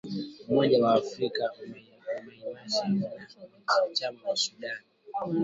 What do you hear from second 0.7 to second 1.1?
wa